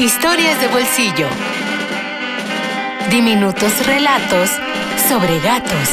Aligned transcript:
Historias 0.00 0.60
de 0.60 0.68
bolsillo. 0.68 1.26
Diminutos 3.10 3.84
relatos 3.84 4.48
sobre 5.08 5.40
gatos. 5.40 5.88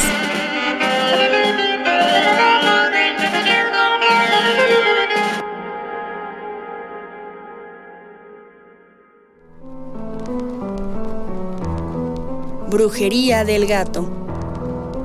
Brujería 12.68 13.44
del 13.44 13.66
gato 13.66 14.08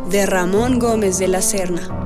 de 0.09 0.27
Ramón 0.27 0.77
Gómez 0.77 1.17
de 1.17 1.27
la 1.27 1.41
Serna. 1.41 2.00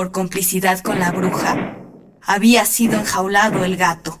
Por 0.00 0.12
complicidad 0.12 0.78
con 0.80 0.98
la 0.98 1.12
bruja, 1.12 1.76
había 2.22 2.64
sido 2.64 2.98
enjaulado 2.98 3.66
el 3.66 3.76
gato. 3.76 4.18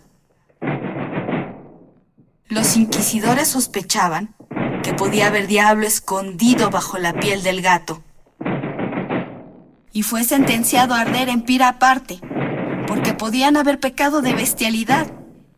Los 2.48 2.76
inquisidores 2.76 3.48
sospechaban 3.48 4.34
que 4.82 4.92
podía 4.92 5.28
haber 5.28 5.46
diablo 5.46 5.86
escondido 5.86 6.68
bajo 6.68 6.98
la 6.98 7.14
piel 7.14 7.42
del 7.42 7.62
gato. 7.62 8.02
Y 9.94 10.02
fue 10.02 10.22
sentenciado 10.24 10.92
a 10.92 11.00
arder 11.00 11.30
en 11.30 11.40
pira 11.40 11.68
aparte, 11.68 12.20
porque 12.86 13.14
podían 13.14 13.56
haber 13.56 13.80
pecado 13.80 14.20
de 14.20 14.34
bestialidad 14.34 15.10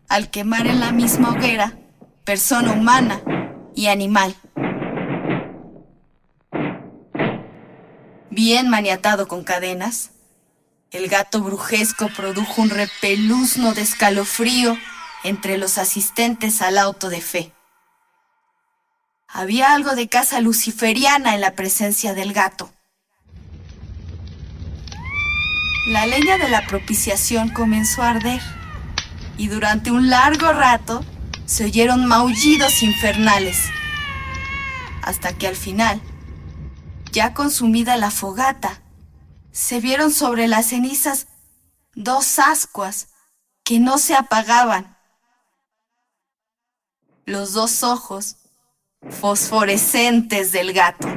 al 0.08 0.30
quemar 0.30 0.68
en 0.68 0.78
la 0.78 0.92
misma 0.92 1.30
hoguera 1.30 1.80
persona 2.22 2.70
humana 2.70 3.20
y 3.74 3.88
animal. 3.88 4.36
Bien 8.34 8.68
maniatado 8.68 9.28
con 9.28 9.44
cadenas, 9.44 10.10
el 10.90 11.08
gato 11.08 11.42
brujesco 11.42 12.08
produjo 12.08 12.62
un 12.62 12.70
repeluzno 12.70 13.74
de 13.74 13.82
escalofrío 13.82 14.76
entre 15.22 15.58
los 15.58 15.78
asistentes 15.78 16.62
al 16.62 16.78
auto 16.78 17.10
de 17.10 17.20
fe. 17.20 17.52
Había 19.28 19.72
algo 19.72 19.94
de 19.94 20.08
casa 20.08 20.40
luciferiana 20.40 21.34
en 21.34 21.40
la 21.40 21.54
presencia 21.54 22.14
del 22.14 22.32
gato. 22.32 22.72
La 25.88 26.06
leña 26.06 26.38
de 26.38 26.48
la 26.48 26.66
propiciación 26.66 27.50
comenzó 27.50 28.02
a 28.02 28.10
arder 28.10 28.40
y 29.36 29.48
durante 29.48 29.90
un 29.90 30.10
largo 30.10 30.52
rato 30.52 31.04
se 31.44 31.64
oyeron 31.64 32.06
maullidos 32.06 32.82
infernales, 32.82 33.68
hasta 35.02 35.32
que 35.32 35.48
al 35.48 35.56
final 35.56 36.00
ya 37.12 37.34
consumida 37.34 37.96
la 37.98 38.10
fogata, 38.10 38.82
se 39.52 39.80
vieron 39.80 40.10
sobre 40.10 40.48
las 40.48 40.66
cenizas 40.66 41.28
dos 41.94 42.38
ascuas 42.38 43.08
que 43.64 43.78
no 43.78 43.98
se 43.98 44.14
apagaban. 44.14 44.96
Los 47.26 47.52
dos 47.52 47.82
ojos 47.82 48.36
fosforescentes 49.10 50.52
del 50.52 50.72
gato. 50.72 51.08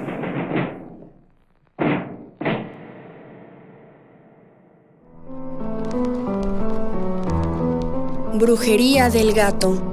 Brujería 8.33 9.09
del 9.09 9.33
gato 9.33 9.91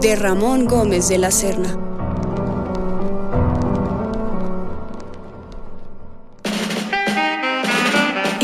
de 0.00 0.14
Ramón 0.14 0.66
Gómez 0.66 1.08
de 1.08 1.18
la 1.18 1.32
Serna. 1.32 1.93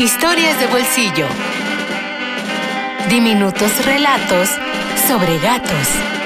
Historias 0.01 0.59
de 0.59 0.65
bolsillo. 0.65 1.27
Diminutos 3.07 3.85
relatos 3.85 4.49
sobre 5.07 5.37
gatos. 5.37 6.20